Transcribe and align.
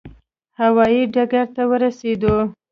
هوا 0.59 0.85
یي 0.93 1.03
ډګر 1.13 1.47
ته 1.55 1.63
ورسېدو. 1.69 2.35